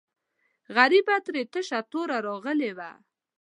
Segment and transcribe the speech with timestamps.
[0.75, 2.91] غریبه ترې تشه توره راغلې وه.